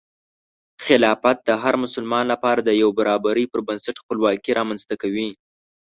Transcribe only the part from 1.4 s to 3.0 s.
د هر مسلمان لپاره د یو